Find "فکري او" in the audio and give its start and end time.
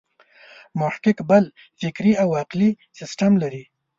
1.79-2.29